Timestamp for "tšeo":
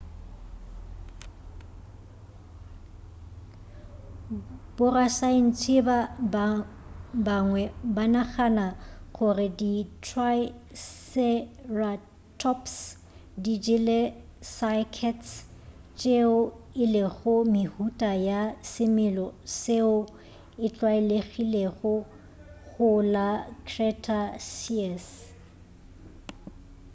15.99-16.37